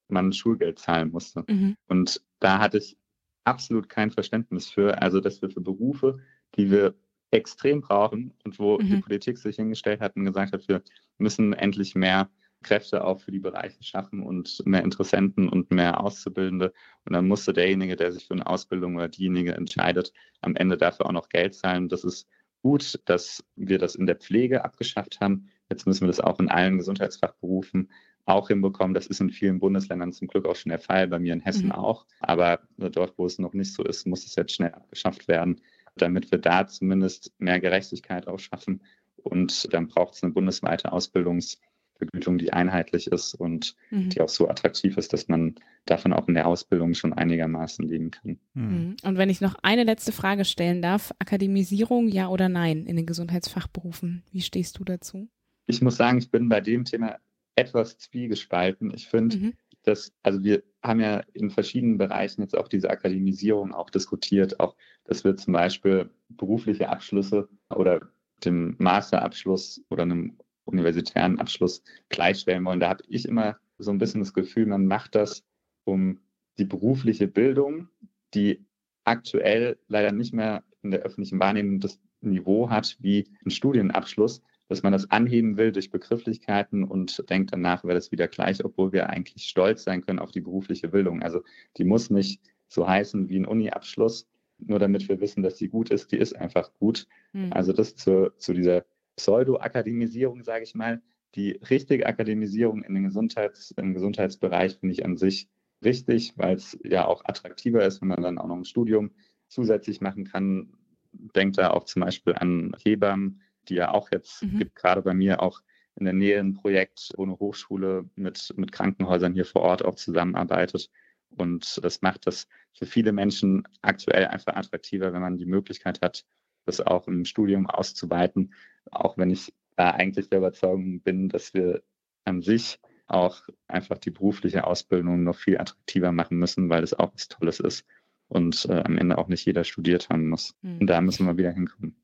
[0.07, 1.43] man Schulgeld zahlen musste.
[1.47, 1.75] Mhm.
[1.87, 2.97] Und da hatte ich
[3.43, 6.19] absolut kein Verständnis für, also dass wir für Berufe,
[6.55, 6.95] die wir
[7.31, 8.85] extrem brauchen und wo mhm.
[8.85, 10.81] die Politik sich hingestellt hat und gesagt hat, wir
[11.17, 12.29] müssen endlich mehr
[12.63, 16.73] Kräfte auch für die Bereiche schaffen und mehr Interessenten und mehr Auszubildende.
[17.05, 20.11] Und dann musste derjenige, der sich für eine Ausbildung oder diejenige entscheidet,
[20.41, 21.87] am Ende dafür auch noch Geld zahlen.
[21.87, 22.27] Das ist
[22.63, 25.49] gut, dass wir das in der Pflege abgeschafft haben.
[25.69, 27.89] Jetzt müssen wir das auch in allen Gesundheitsfachberufen
[28.25, 28.93] auch hinbekommen.
[28.93, 31.67] Das ist in vielen Bundesländern zum Glück auch schon der Fall, bei mir in Hessen
[31.67, 31.73] mhm.
[31.73, 32.05] auch.
[32.19, 35.61] Aber dort, wo es noch nicht so ist, muss es jetzt schnell abgeschafft werden,
[36.01, 38.81] damit wir da zumindest mehr Gerechtigkeit auch schaffen.
[39.17, 41.57] Und dann braucht es eine bundesweite Ausbildungs-
[41.97, 44.09] Vergütung, die einheitlich ist und mhm.
[44.09, 45.55] die auch so attraktiv ist, dass man
[45.85, 48.39] davon auch in der Ausbildung schon einigermaßen leben kann.
[48.53, 48.63] Mhm.
[48.63, 48.95] mhm.
[49.03, 53.05] Und wenn ich noch eine letzte Frage stellen darf, Akademisierung ja oder nein in den
[53.05, 55.27] Gesundheitsfachberufen, wie stehst du dazu?
[55.65, 57.17] Ich muss sagen, ich bin bei dem Thema
[57.55, 58.93] etwas zwiegespalten.
[58.93, 59.53] Ich finde, mhm.
[59.87, 64.75] Dass, also wir haben ja in verschiedenen Bereichen jetzt auch diese Akademisierung auch diskutiert, auch,
[65.05, 68.01] dass wir zum Beispiel berufliche Abschlüsse oder
[68.43, 72.79] dem Masterabschluss oder einem universitären Abschluss gleichstellen wollen.
[72.79, 75.43] Da habe ich immer so ein bisschen das Gefühl, man macht das,
[75.85, 76.19] um
[76.57, 77.87] die berufliche Bildung,
[78.33, 78.65] die
[79.05, 84.83] aktuell leider nicht mehr in der öffentlichen Wahrnehmung das Niveau hat wie ein Studienabschluss, dass
[84.83, 89.09] man das anheben will durch Begrifflichkeiten und denkt danach wäre das wieder gleich, obwohl wir
[89.09, 91.21] eigentlich stolz sein können auf die berufliche Bildung.
[91.21, 91.41] Also
[91.77, 94.27] die muss nicht so heißen wie ein Uni-Abschluss,
[94.59, 96.11] nur damit wir wissen, dass die gut ist.
[96.11, 97.07] Die ist einfach gut.
[97.33, 97.53] Mhm.
[97.53, 101.01] Also das zu, zu dieser Pseudo-Akademisierung, sage ich mal.
[101.35, 105.47] Die richtige Akademisierung in den Gesundheits-, im Gesundheitsbereich finde ich an sich
[105.83, 109.11] richtig, weil es ja auch attraktiver ist, wenn man dann auch noch ein Studium
[109.47, 110.73] zusätzlich machen kann.
[111.11, 114.59] Denkt da auch zum Beispiel an Hebammen, die ja auch jetzt mhm.
[114.59, 115.61] gibt, gerade bei mir auch
[115.95, 119.95] in der Nähe ein Projekt, wo eine Hochschule mit, mit Krankenhäusern hier vor Ort auch
[119.95, 120.89] zusammenarbeitet.
[121.29, 126.23] Und das macht das für viele Menschen aktuell einfach attraktiver, wenn man die Möglichkeit hat,
[126.65, 128.53] das auch im Studium auszuweiten.
[128.91, 131.83] Auch wenn ich da eigentlich der Überzeugung bin, dass wir
[132.25, 137.13] an sich auch einfach die berufliche Ausbildung noch viel attraktiver machen müssen, weil es auch
[137.13, 137.85] was Tolles ist
[138.27, 140.55] und äh, am Ende auch nicht jeder studiert haben muss.
[140.61, 140.79] Mhm.
[140.79, 141.95] Und da müssen wir wieder hinkommen.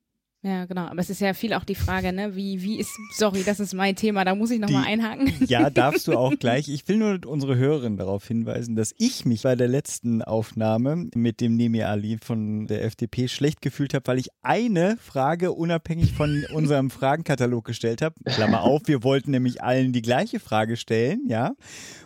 [0.44, 0.82] Ja, genau.
[0.82, 3.72] Aber es ist ja viel auch die Frage, ne, wie, wie ist, sorry, das ist
[3.72, 5.32] mein Thema, da muss ich nochmal einhaken.
[5.46, 6.68] Ja, darfst du auch gleich.
[6.68, 11.40] Ich will nur unsere Hörerin darauf hinweisen, dass ich mich bei der letzten Aufnahme mit
[11.40, 16.44] dem Nemi Ali von der FDP schlecht gefühlt habe, weil ich eine Frage unabhängig von
[16.52, 18.14] unserem Fragenkatalog gestellt habe.
[18.26, 21.54] Klammer auf, wir wollten nämlich allen die gleiche Frage stellen, ja.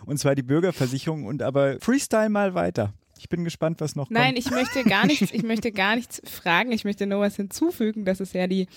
[0.05, 2.93] Und zwar die Bürgerversicherung und aber Freestyle mal weiter.
[3.19, 4.17] Ich bin gespannt, was noch kommt.
[4.17, 6.71] Nein, ich möchte gar nichts, ich möchte gar nichts fragen.
[6.71, 8.67] Ich möchte nur was hinzufügen, dass es ja die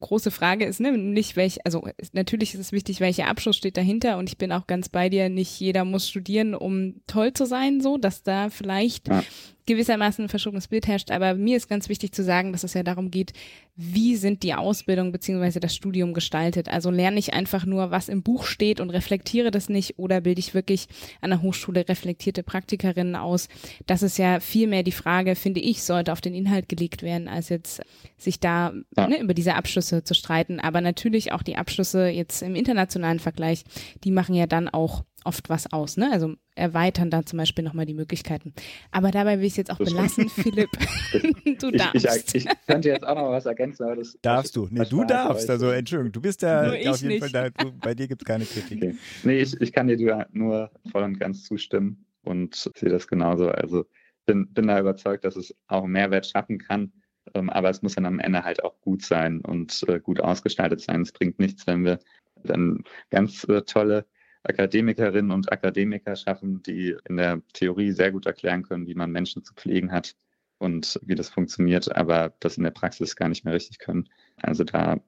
[0.00, 0.96] große Frage ist, ne?
[0.96, 4.66] Nicht welch, also natürlich ist es wichtig, welcher Abschluss steht dahinter und ich bin auch
[4.66, 9.08] ganz bei dir, nicht jeder muss studieren, um toll zu sein, so, dass da vielleicht
[9.08, 9.22] ja
[9.66, 11.10] gewissermaßen ein verschobenes Bild herrscht.
[11.10, 13.32] Aber mir ist ganz wichtig zu sagen, dass es ja darum geht,
[13.74, 16.68] wie sind die Ausbildung beziehungsweise das Studium gestaltet.
[16.68, 20.38] Also lerne ich einfach nur, was im Buch steht und reflektiere das nicht oder bilde
[20.38, 20.86] ich wirklich
[21.20, 23.48] an der Hochschule reflektierte Praktikerinnen aus.
[23.86, 27.28] Das ist ja viel mehr die Frage, finde ich, sollte auf den Inhalt gelegt werden,
[27.28, 27.82] als jetzt
[28.16, 29.08] sich da ja.
[29.08, 30.60] ne, über diese Abschlüsse zu streiten.
[30.60, 33.64] Aber natürlich auch die Abschlüsse jetzt im internationalen Vergleich,
[34.04, 36.10] die machen ja dann auch oft was aus, ne?
[36.12, 38.54] Also erweitern da zum Beispiel nochmal die Möglichkeiten.
[38.92, 40.70] Aber dabei will ich es jetzt auch das belassen, Philipp.
[41.58, 41.94] du darfst.
[42.34, 44.16] Ich, ich, ich, könnte jetzt auch noch was ergänzen, aber das.
[44.22, 44.68] Darfst du?
[44.70, 45.50] Nee, du darfst.
[45.50, 47.20] Also, Entschuldigung, du bist ja auf jeden nicht.
[47.20, 48.82] Fall da, du, bei dir gibt es keine Kritik.
[48.82, 48.96] Okay.
[49.24, 53.48] Nee, ich, ich kann dir nur voll und ganz zustimmen und sehe das genauso.
[53.48, 53.84] Also,
[54.24, 56.92] bin, bin da überzeugt, dass es auch Mehrwert schaffen kann.
[57.34, 60.80] Ähm, aber es muss dann am Ende halt auch gut sein und äh, gut ausgestaltet
[60.80, 61.02] sein.
[61.02, 61.98] Es bringt nichts, wenn wir
[62.44, 64.06] dann ganz äh, tolle
[64.42, 69.42] Akademikerinnen und Akademiker schaffen, die in der Theorie sehr gut erklären können, wie man Menschen
[69.42, 70.14] zu pflegen hat
[70.58, 74.08] und wie das funktioniert, aber das in der Praxis gar nicht mehr richtig können.
[74.40, 75.00] Also da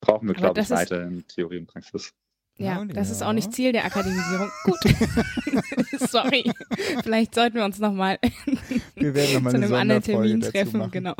[0.00, 2.14] brauchen wir, glaube ich, weiterhin Theorie und Praxis.
[2.58, 4.48] Ja, das ist auch nicht Ziel der Akademisierung.
[4.64, 4.78] Gut.
[6.10, 6.50] Sorry.
[7.02, 8.18] Vielleicht sollten wir uns nochmal
[8.94, 10.90] wir werden noch mal zu einem anderen Termin treffen.
[10.90, 11.12] Genau.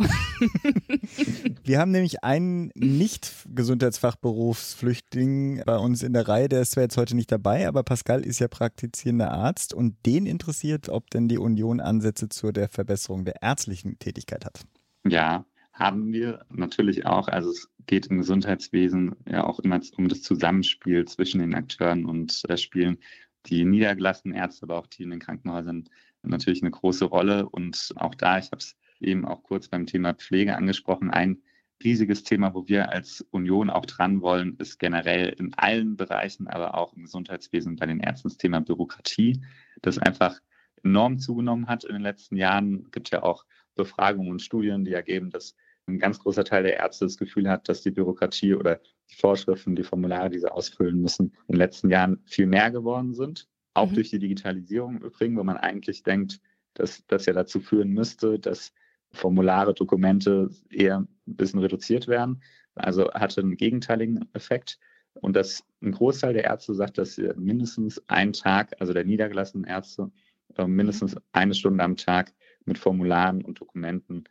[1.64, 6.49] wir haben nämlich einen Nicht-Gesundheitsfachberufsflüchtling bei uns in der Reihe.
[6.49, 10.25] Der ist zwar jetzt heute nicht dabei, aber Pascal ist ja praktizierender Arzt und den
[10.25, 14.62] interessiert, ob denn die Union Ansätze zur der Verbesserung der ärztlichen Tätigkeit hat.
[15.07, 15.44] Ja,
[15.75, 17.29] haben wir natürlich auch.
[17.29, 22.42] Also es geht im Gesundheitswesen ja auch immer um das Zusammenspiel zwischen den Akteuren und
[22.49, 22.99] da spielen
[23.46, 25.88] die niedergelassenen Ärzte, aber auch die in den Krankenhäusern
[26.22, 27.49] natürlich eine große Rolle.
[27.49, 31.38] Und auch da, ich habe es eben auch kurz beim Thema Pflege angesprochen, ein
[31.85, 36.75] riesiges Thema, wo wir als Union auch dran wollen, ist generell in allen Bereichen, aber
[36.75, 39.42] auch im Gesundheitswesen bei den Ärzten das Thema Bürokratie,
[39.83, 40.40] das einfach
[40.83, 42.85] enorm zugenommen hat in den letzten Jahren.
[42.87, 43.44] Es gibt ja auch
[43.75, 45.55] Befragungen und Studien, die ergeben, dass
[45.87, 49.77] ein ganz großer Teil der Ärzte das Gefühl hat, dass die Bürokratie oder die Vorschriften,
[49.77, 53.49] die Formulare, die sie ausfüllen müssen, in den letzten Jahren viel mehr geworden sind.
[53.75, 53.94] Auch mhm.
[53.94, 56.40] durch die Digitalisierung übrigens, wo man eigentlich denkt,
[56.75, 58.72] dass das ja dazu führen müsste, dass
[59.12, 62.42] Formulare, Dokumente eher ein bisschen reduziert werden.
[62.75, 64.79] Also hatte einen gegenteiligen Effekt.
[65.14, 69.64] Und dass ein Großteil der Ärzte sagt, dass sie mindestens einen Tag, also der niedergelassenen
[69.64, 70.11] Ärzte,
[70.57, 72.35] äh, mindestens eine Stunde am Tag
[72.66, 74.25] mit Formularen und Dokumenten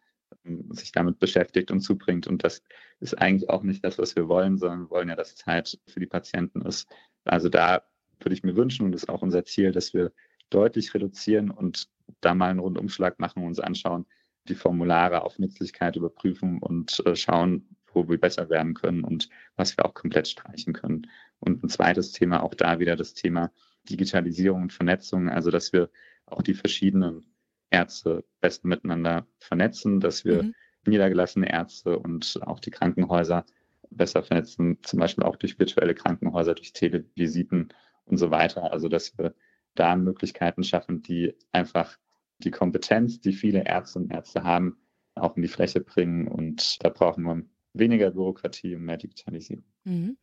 [0.71, 2.27] sich damit beschäftigt und zubringt.
[2.27, 2.63] Und das
[2.99, 5.99] ist eigentlich auch nicht das, was wir wollen, sondern wir wollen ja, dass Zeit für
[5.99, 6.87] die Patienten ist.
[7.23, 7.83] Also da
[8.19, 10.11] würde ich mir wünschen, und das ist auch unser Ziel, dass wir
[10.49, 11.89] deutlich reduzieren und
[12.21, 14.05] da mal einen Rundumschlag machen und uns anschauen,
[14.47, 19.75] die Formulare auf Nützlichkeit überprüfen und äh, schauen, wo wir besser werden können und was
[19.77, 21.07] wir auch komplett streichen können.
[21.39, 23.51] Und ein zweites Thema, auch da wieder das Thema
[23.89, 25.89] Digitalisierung und Vernetzung, also dass wir
[26.25, 27.25] auch die verschiedenen
[27.69, 30.53] Ärzte besser miteinander vernetzen, dass wir mhm.
[30.85, 33.45] niedergelassene Ärzte und auch die Krankenhäuser
[33.89, 37.69] besser vernetzen, zum Beispiel auch durch virtuelle Krankenhäuser, durch Televisiten
[38.05, 38.71] und so weiter.
[38.71, 39.33] Also dass wir
[39.75, 41.97] da Möglichkeiten schaffen, die einfach
[42.39, 44.77] die Kompetenz, die viele Ärzte und Ärzte haben,
[45.15, 46.27] auch in die Fläche bringen.
[46.27, 47.41] Und da brauchen wir
[47.77, 49.63] weniger Bürokratie und mehr Digitalisierung.
[49.83, 50.17] Mhm.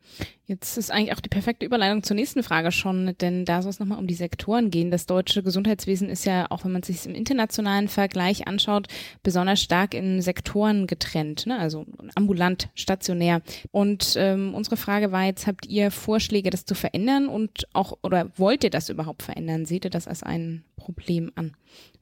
[0.47, 3.79] Jetzt ist eigentlich auch die perfekte Überleitung zur nächsten Frage schon, denn da soll es
[3.79, 4.91] nochmal um die Sektoren gehen.
[4.91, 8.89] Das deutsche Gesundheitswesen ist ja, auch wenn man es sich im internationalen Vergleich anschaut,
[9.23, 11.59] besonders stark in Sektoren getrennt, ne?
[11.59, 13.43] also ambulant, stationär.
[13.71, 18.31] Und ähm, unsere Frage war jetzt, habt ihr Vorschläge, das zu verändern und auch, oder
[18.37, 19.65] wollt ihr das überhaupt verändern?
[19.65, 21.57] Seht ihr das als ein Problem an?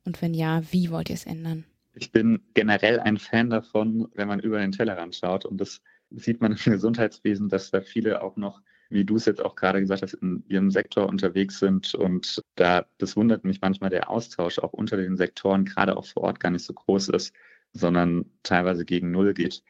[0.05, 1.65] Und wenn ja, wie wollt ihr es ändern?
[1.95, 5.45] Ich bin generell ein Fan davon, wenn man über den Tellerrand schaut.
[5.45, 9.45] Und das sieht man im Gesundheitswesen, dass da viele auch noch, wie du es jetzt
[9.45, 11.95] auch gerade gesagt hast, in ihrem Sektor unterwegs sind.
[11.95, 16.25] Und da, das wundert mich manchmal, der Austausch auch unter den Sektoren, gerade auch vor
[16.25, 17.35] Ort, gar nicht so groß ist,
[17.73, 19.63] sondern teilweise gegen Null geht.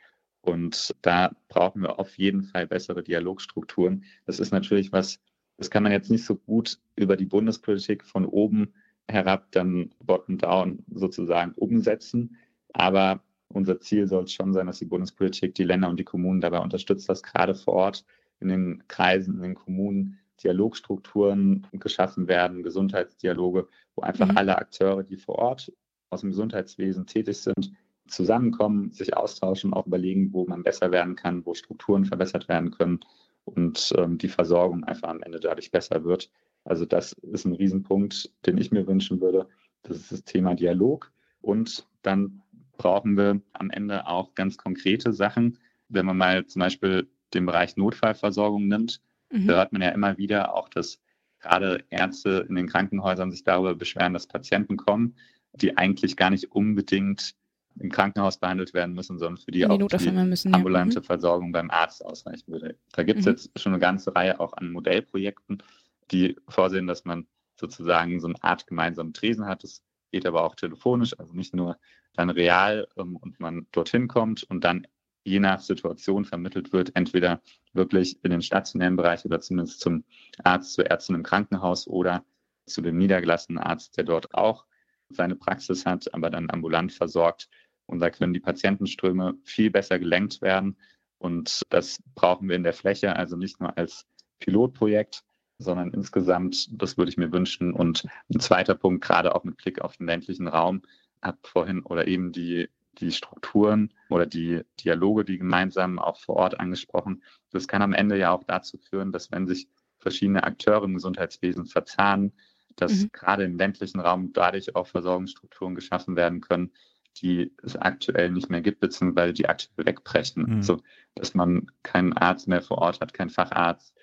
[0.42, 4.04] Und da brauchen wir auf jeden Fall bessere Dialogstrukturen.
[4.24, 5.20] Das ist natürlich was,
[5.59, 8.72] das kann man jetzt nicht so gut über die Bundespolitik von oben
[9.11, 12.37] herab dann bottom-down sozusagen umsetzen.
[12.73, 16.40] Aber unser Ziel soll es schon sein, dass die Bundespolitik die Länder und die Kommunen
[16.40, 18.05] dabei unterstützt, dass gerade vor Ort
[18.40, 24.37] in den Kreisen, in den Kommunen Dialogstrukturen geschaffen werden, Gesundheitsdialoge, wo einfach mhm.
[24.37, 25.73] alle Akteure, die vor Ort
[26.09, 27.73] aus dem Gesundheitswesen tätig sind,
[28.07, 33.01] zusammenkommen, sich austauschen, auch überlegen, wo man besser werden kann, wo Strukturen verbessert werden können
[33.44, 36.31] und ähm, die Versorgung einfach am Ende dadurch besser wird.
[36.64, 39.49] Also das ist ein Riesenpunkt, den ich mir wünschen würde.
[39.83, 41.12] Das ist das Thema Dialog.
[41.40, 42.42] Und dann
[42.77, 45.59] brauchen wir am Ende auch ganz konkrete Sachen.
[45.88, 49.46] Wenn man mal zum Beispiel den Bereich Notfallversorgung nimmt, mhm.
[49.46, 51.01] da hört man ja immer wieder auch, dass
[51.40, 55.14] gerade Ärzte in den Krankenhäusern sich darüber beschweren, dass Patienten kommen,
[55.53, 57.35] die eigentlich gar nicht unbedingt
[57.79, 61.01] im Krankenhaus behandelt werden müssen, sondern für die, die auch die müssen, ambulante ja.
[61.01, 61.05] Mhm.
[61.05, 62.77] Versorgung beim Arzt ausreichen würde.
[62.92, 63.33] Da gibt es mhm.
[63.33, 65.62] jetzt schon eine ganze Reihe auch an Modellprojekten,
[66.11, 67.27] die vorsehen, dass man
[67.59, 69.64] sozusagen so eine Art gemeinsamen Tresen hat.
[69.64, 71.79] Das geht aber auch telefonisch, also nicht nur
[72.14, 74.87] dann real ähm, und man dorthin kommt und dann
[75.23, 77.42] je nach Situation vermittelt wird, entweder
[77.73, 80.05] wirklich in den stationären Bereich oder zumindest zum
[80.42, 82.25] Arzt, zur Ärztin im Krankenhaus oder
[82.66, 84.64] zu dem niedergelassenen Arzt, der dort auch
[85.11, 87.49] seine Praxis hat, aber dann ambulant versorgt.
[87.87, 90.79] Und da können die Patientenströme viel besser gelenkt werden.
[91.18, 94.07] Und das brauchen wir in der Fläche, also nicht nur als
[94.38, 95.25] Pilotprojekt,
[95.61, 97.73] sondern insgesamt, das würde ich mir wünschen.
[97.73, 100.83] Und ein zweiter Punkt, gerade auch mit Blick auf den ländlichen Raum,
[101.23, 102.68] habe vorhin oder eben die,
[102.99, 107.23] die Strukturen oder die Dialoge, die gemeinsam auch vor Ort angesprochen.
[107.51, 109.68] Das kann am Ende ja auch dazu führen, dass wenn sich
[109.99, 112.33] verschiedene Akteure im Gesundheitswesen verzahnen,
[112.77, 113.11] dass mhm.
[113.12, 116.73] gerade im ländlichen Raum dadurch auch Versorgungsstrukturen geschaffen werden können,
[117.18, 120.44] die es aktuell nicht mehr gibt, beziehungsweise die aktuell wegbrechen.
[120.44, 120.57] Mhm.
[120.57, 120.81] Also,
[121.14, 123.94] dass man keinen Arzt mehr vor Ort hat, keinen Facharzt,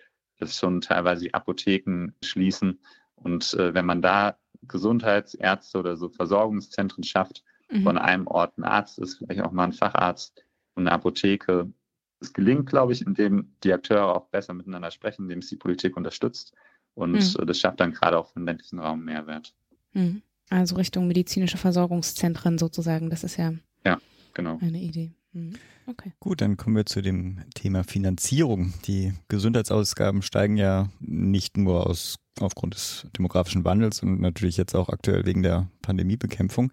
[0.45, 2.79] schon teilweise die Apotheken schließen.
[3.15, 7.83] Und äh, wenn man da Gesundheitsärzte oder so Versorgungszentren schafft, mhm.
[7.83, 10.43] von einem Ort ein Arzt ist, vielleicht auch mal ein Facharzt
[10.75, 11.71] und eine Apotheke.
[12.19, 15.97] Es gelingt, glaube ich, indem die Akteure auch besser miteinander sprechen, indem es die Politik
[15.97, 16.53] unterstützt.
[16.95, 17.45] Und mhm.
[17.45, 19.53] das schafft dann gerade auch für den ländlichen Raum Mehrwert.
[19.93, 20.21] Mhm.
[20.49, 23.53] Also Richtung medizinische Versorgungszentren sozusagen, das ist ja,
[23.85, 23.99] ja
[24.33, 24.57] genau.
[24.61, 25.11] eine Idee.
[25.33, 25.53] Mhm.
[25.85, 26.13] Okay.
[26.19, 28.73] Gut, dann kommen wir zu dem Thema Finanzierung.
[28.85, 34.89] Die Gesundheitsausgaben steigen ja nicht nur aus, aufgrund des demografischen Wandels und natürlich jetzt auch
[34.89, 36.71] aktuell wegen der Pandemiebekämpfung,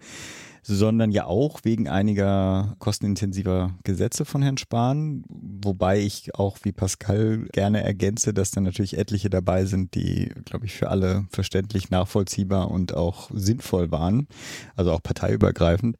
[0.66, 7.46] sondern ja auch wegen einiger kostenintensiver Gesetze von Herrn Spahn, wobei ich auch wie Pascal
[7.52, 12.70] gerne ergänze, dass da natürlich etliche dabei sind, die, glaube ich, für alle verständlich, nachvollziehbar
[12.70, 14.26] und auch sinnvoll waren,
[14.74, 15.96] also auch parteiübergreifend.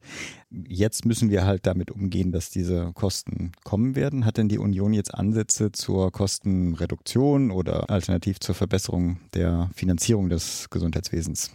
[0.51, 4.25] Jetzt müssen wir halt damit umgehen, dass diese Kosten kommen werden.
[4.25, 10.71] Hat denn die Union jetzt Ansätze zur Kostenreduktion oder alternativ zur Verbesserung der Finanzierung des
[10.71, 11.51] Gesundheitswesens?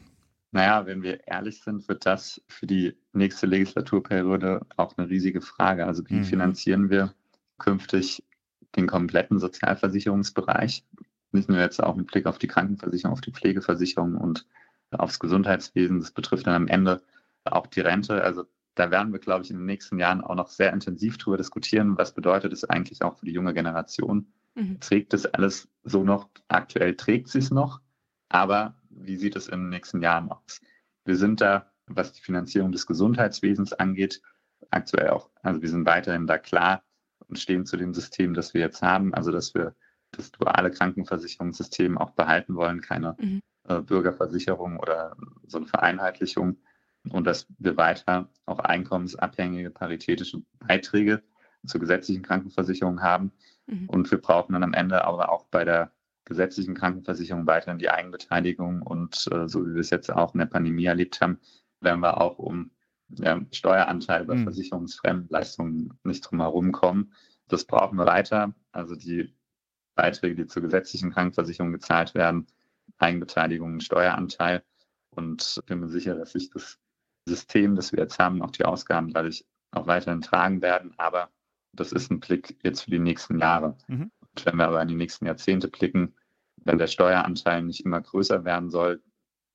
[0.52, 5.86] Naja, wenn wir ehrlich sind, wird das für die nächste Legislaturperiode auch eine riesige Frage.
[5.86, 6.24] Also wie mhm.
[6.24, 7.14] finanzieren wir
[7.60, 8.24] künftig
[8.76, 10.86] den kompletten Sozialversicherungsbereich?
[11.32, 14.48] Nicht nur jetzt auch mit Blick auf die Krankenversicherung, auf die Pflegeversicherung und
[14.92, 16.00] aufs Gesundheitswesen.
[16.00, 17.04] Das betrifft dann am Ende
[17.44, 18.24] auch die Rente.
[18.24, 21.38] Also da werden wir, glaube ich, in den nächsten Jahren auch noch sehr intensiv darüber
[21.38, 24.28] diskutieren, was bedeutet es eigentlich auch für die junge Generation.
[24.56, 24.80] Mhm.
[24.80, 26.30] Trägt es alles so noch?
[26.48, 27.82] Aktuell trägt sie es noch,
[28.30, 30.62] aber wie sieht es in den nächsten Jahren aus?
[31.06, 34.22] Wir sind da, was die Finanzierung des Gesundheitswesens angeht,
[34.72, 36.84] aktuell auch, also wir sind weiterhin da klar
[37.28, 39.76] und stehen zu dem System, das wir jetzt haben, also dass wir
[40.12, 43.42] das duale Krankenversicherungssystem auch behalten wollen, keine mhm.
[43.68, 46.58] äh, Bürgerversicherung oder so eine Vereinheitlichung
[47.10, 51.24] und dass wir weiter auch einkommensabhängige paritätische Beiträge
[51.66, 53.32] zur gesetzlichen Krankenversicherung haben.
[53.68, 53.90] Mhm.
[53.90, 55.92] Und wir brauchen dann am Ende aber auch bei der
[56.30, 60.46] gesetzlichen Krankenversicherung weiterhin die Eigenbeteiligung und äh, so wie wir es jetzt auch in der
[60.46, 61.40] Pandemie erlebt haben,
[61.82, 62.72] werden wir auch um
[63.10, 64.44] ja, Steueranteil bei mhm.
[64.44, 67.14] versicherungsfremden Leistungen nicht drum herum kommen.
[67.48, 68.54] das brauchen wir weiter.
[68.72, 69.34] Also die
[69.96, 72.48] Beiträge, die zur gesetzlichen Krankenversicherung gezahlt werden,
[73.00, 74.64] Eigenbeteiligung, Steueranteil.
[75.10, 76.80] Und ich bin mir sicher, dass sich das
[77.28, 80.94] System, das wir jetzt haben, auch die Ausgaben dadurch auch weiterhin tragen werden.
[80.98, 81.30] Aber
[81.74, 83.78] das ist ein Blick jetzt für die nächsten Jahre.
[83.88, 84.12] Mhm.
[84.22, 86.16] Und wenn wir aber in die nächsten Jahrzehnte blicken,
[86.66, 89.02] wenn der Steueranteil nicht immer größer werden soll,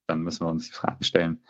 [0.06, 1.42] dann müssen wir uns die Frage stellen,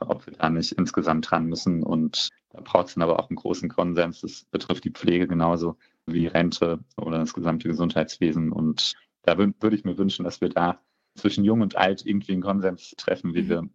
[0.00, 1.82] ob wir da nicht insgesamt dran müssen.
[1.82, 4.20] Und da braucht es dann aber auch einen großen Konsens.
[4.20, 8.52] Das betrifft die Pflege genauso wie Rente oder das gesamte Gesundheitswesen.
[8.52, 10.80] Und da würde ich mir wünschen, dass wir da
[11.14, 13.48] zwischen Jung und Alt irgendwie einen Konsens treffen, wie mhm.
[13.48, 13.68] wir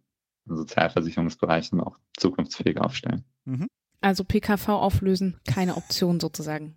[0.46, 3.24] Sozialversicherungsbereichen auch zukunftsfähig aufstellen.
[3.44, 3.68] Mhm.
[4.02, 6.76] Also PKV auflösen, keine Option sozusagen.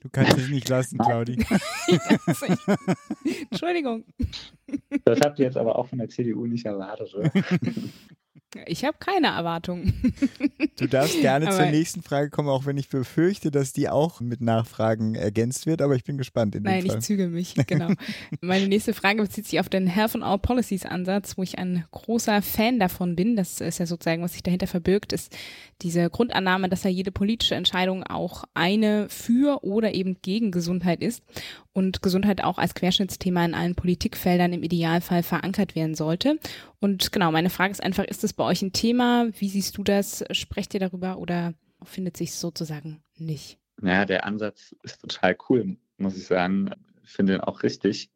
[0.00, 1.38] Du kannst es nicht lassen, Claudi.
[3.50, 4.04] Entschuldigung.
[5.04, 7.30] Das habt ihr jetzt aber auch von der CDU nicht erwartet, oder?
[8.66, 10.14] Ich habe keine Erwartungen.
[10.76, 14.20] Du darfst gerne aber zur nächsten Frage kommen, auch wenn ich befürchte, dass die auch
[14.20, 16.56] mit Nachfragen ergänzt wird, aber ich bin gespannt.
[16.60, 17.90] Nein, ich züge mich, genau.
[18.40, 21.84] Meine nächste Frage bezieht sich auf den Health and All Policies Ansatz, wo ich ein
[21.92, 23.36] großer Fan davon bin.
[23.36, 25.36] Das ist ja sozusagen, was sich dahinter verbirgt, ist
[25.82, 31.22] diese Grundannahme, dass ja jede politische Entscheidung auch eine für oder eben gegen Gesundheit ist
[31.74, 36.38] und Gesundheit auch als Querschnittsthema in allen Politikfeldern im Idealfall verankert werden sollte.
[36.80, 39.28] Und genau, meine Frage ist einfach, ist das bei euch ein Thema?
[39.38, 40.24] Wie siehst du das?
[40.30, 43.58] Sprecht ihr darüber oder findet sich sozusagen nicht?
[43.80, 46.70] Naja, der Ansatz ist total cool, muss ich sagen.
[47.02, 48.10] Ich finde ihn auch richtig.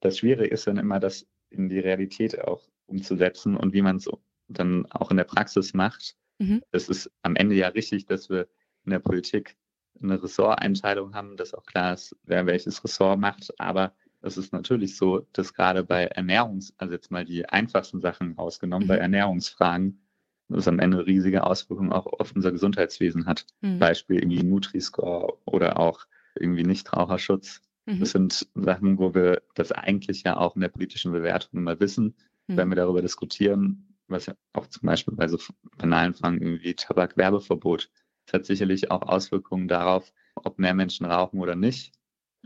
[0.00, 4.08] Das Schwierige ist dann immer, das in die Realität auch umzusetzen und wie man es
[4.46, 6.16] dann auch in der Praxis macht.
[6.38, 6.62] Mhm.
[6.70, 8.48] Es ist am Ende ja richtig, dass wir
[8.84, 9.56] in der Politik
[10.02, 13.52] eine Ressorteinteilung haben, dass auch klar ist, wer welches Ressort macht.
[13.58, 18.34] Aber es ist natürlich so, dass gerade bei Ernährungs-, also jetzt mal die einfachsten Sachen
[18.34, 18.88] rausgenommen, mhm.
[18.88, 20.02] bei Ernährungsfragen,
[20.48, 23.46] das am Ende riesige Auswirkungen auch auf unser Gesundheitswesen hat.
[23.60, 23.78] Mhm.
[23.78, 27.62] Beispiel irgendwie Nutri-Score oder auch irgendwie Nichtraucherschutz.
[27.86, 28.00] Mhm.
[28.00, 32.16] Das sind Sachen, wo wir das eigentlich ja auch in der politischen Bewertung immer wissen,
[32.46, 32.56] mhm.
[32.56, 35.38] wenn wir darüber diskutieren, was ja auch zum Beispiel bei so
[35.78, 37.90] banalen Fragen wie Tabakwerbeverbot
[38.30, 41.92] es hat sicherlich auch Auswirkungen darauf, ob mehr Menschen rauchen oder nicht.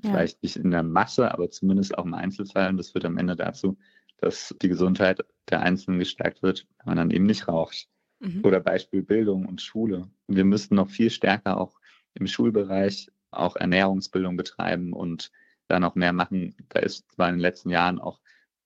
[0.02, 0.10] Ja.
[0.10, 2.70] Vielleicht nicht in der Masse, aber zumindest auch im Einzelfall.
[2.70, 3.76] Und das führt am Ende dazu,
[4.16, 5.20] dass die Gesundheit
[5.50, 7.86] der Einzelnen gestärkt wird, wenn man dann eben nicht raucht.
[8.20, 8.42] Mhm.
[8.44, 10.08] Oder Beispiel Bildung und Schule.
[10.26, 11.78] Wir müssten noch viel stärker auch
[12.14, 15.32] im Schulbereich auch Ernährungsbildung betreiben und
[15.68, 16.56] da noch mehr machen.
[16.70, 18.20] Da ist zwar in den letzten Jahren auch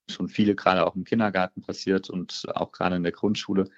[0.08, 3.68] schon viele, gerade auch im Kindergarten passiert und auch gerade in der Grundschule.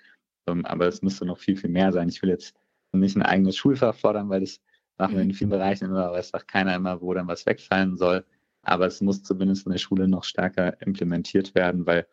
[0.47, 2.09] Ähm, aber es müsste noch viel, viel mehr sein.
[2.09, 2.55] Ich will jetzt
[2.93, 4.61] nicht ein eigenes Schulfach fordern, weil das
[4.99, 5.35] machen wir in mhm.
[5.35, 8.25] vielen Bereichen immer, aber es sagt keiner immer, wo dann was wegfallen soll.
[8.63, 12.07] Aber es muss zumindest in der Schule noch stärker implementiert werden, weil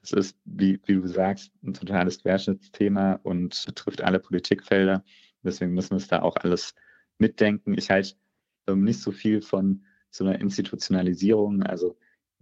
[0.00, 5.02] das ist, wie, wie du sagst, ein totales Querschnittsthema und betrifft alle Politikfelder.
[5.42, 6.74] Deswegen müssen wir es da auch alles
[7.18, 7.78] mitdenken.
[7.78, 8.14] Ich halte
[8.66, 11.62] ähm, nicht so viel von so einer Institutionalisierung.
[11.62, 11.96] Also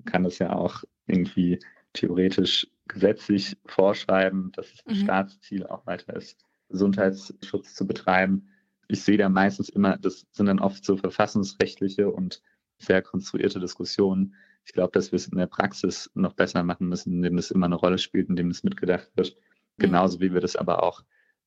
[0.05, 1.61] kann das ja auch irgendwie
[1.92, 5.05] theoretisch gesetzlich vorschreiben, dass es ein mhm.
[5.05, 6.44] Staatsziel auch weiter ist.
[6.73, 8.49] Gesundheitsschutz zu betreiben.
[8.89, 12.43] Ich sehe da meistens immer, das sind dann oft so verfassungsrechtliche und
[12.79, 14.35] sehr konstruierte Diskussionen.
[14.65, 17.67] Ich glaube, dass wir es in der Praxis noch besser machen müssen, indem das immer
[17.67, 19.37] eine Rolle spielt, indem das mitgedacht wird.
[19.77, 19.83] Mhm.
[19.83, 21.03] Genauso wie wir das aber auch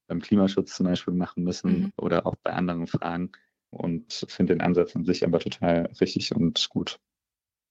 [0.08, 1.94] beim Klimaschutz zum Beispiel machen müssen mhm.
[1.98, 3.32] oder auch bei anderen Fragen.
[3.70, 7.00] Und finde den Ansatz an sich aber total richtig und gut.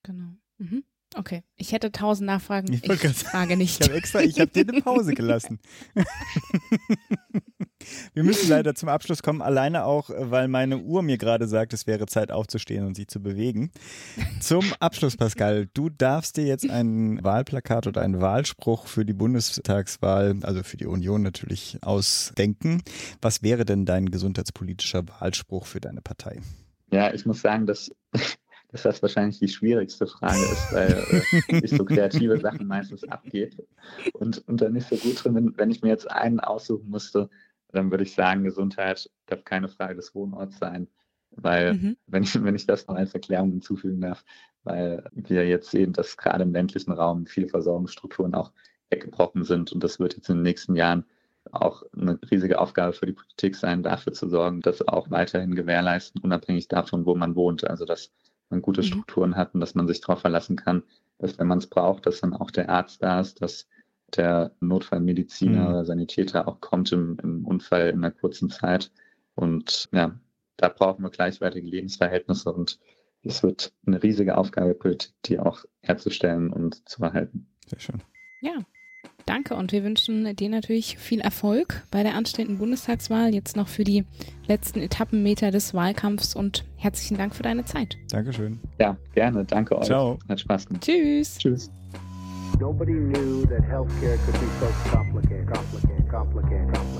[0.02, 0.34] Genau.
[0.58, 0.84] Mhm.
[1.16, 2.72] Okay, ich hätte tausend Nachfragen.
[2.72, 3.80] Ich, ich frage nicht.
[3.80, 5.60] Ich habe extra, ich habe dir eine Pause gelassen.
[8.14, 11.86] Wir müssen leider zum Abschluss kommen, alleine auch, weil meine Uhr mir gerade sagt, es
[11.86, 13.70] wäre Zeit aufzustehen und sich zu bewegen.
[14.40, 20.36] Zum Abschluss, Pascal, du darfst dir jetzt ein Wahlplakat oder einen Wahlspruch für die Bundestagswahl,
[20.42, 22.82] also für die Union natürlich, ausdenken.
[23.20, 26.40] Was wäre denn dein gesundheitspolitischer Wahlspruch für deine Partei?
[26.90, 27.90] Ja, ich muss sagen, dass
[28.74, 33.64] dass das wahrscheinlich die schwierigste Frage ist, weil äh, ich so kreative Sachen meistens abgebe
[34.14, 35.54] und, und da nicht so gut drin bin.
[35.56, 37.30] Wenn ich mir jetzt einen aussuchen müsste,
[37.68, 40.88] dann würde ich sagen, Gesundheit darf keine Frage des Wohnorts sein.
[41.30, 41.96] Weil, mhm.
[42.08, 44.24] wenn, ich, wenn ich das noch als Erklärung hinzufügen darf,
[44.64, 48.50] weil wir jetzt sehen, dass gerade im ländlichen Raum viele Versorgungsstrukturen auch
[48.90, 51.04] weggebrochen sind und das wird jetzt in den nächsten Jahren
[51.52, 56.20] auch eine riesige Aufgabe für die Politik sein, dafür zu sorgen, dass auch weiterhin gewährleisten,
[56.22, 57.68] unabhängig davon, wo man wohnt.
[57.68, 58.10] Also dass
[58.50, 58.86] man gute mhm.
[58.86, 60.82] Strukturen hat und dass man sich darauf verlassen kann,
[61.18, 63.68] dass wenn man es braucht, dass dann auch der Arzt da ist, dass
[64.16, 65.68] der Notfallmediziner mhm.
[65.68, 68.92] oder Sanitäter auch kommt im, im Unfall in einer kurzen Zeit.
[69.34, 70.18] Und ja,
[70.56, 72.78] da brauchen wir gleichwertige Lebensverhältnisse und
[73.22, 77.48] es wird eine riesige Aufgabe, Politik, die auch herzustellen und zu erhalten.
[77.66, 78.02] Sehr schön.
[78.42, 78.64] Ja,
[79.26, 83.84] Danke und wir wünschen dir natürlich viel Erfolg bei der anstehenden Bundestagswahl, jetzt noch für
[83.84, 84.04] die
[84.46, 87.96] letzten Etappenmeter des Wahlkampfs und herzlichen Dank für deine Zeit.
[88.10, 88.60] Dankeschön.
[88.78, 89.44] Ja, gerne.
[89.44, 89.86] Danke euch.
[89.86, 90.18] Ciao.
[90.28, 90.84] Hat Spaß gemacht.
[90.84, 91.38] Tschüss.
[91.38, 91.70] Tschüss.
[92.60, 96.93] Nobody knew that healthcare could be so complicated, complicated, complicated.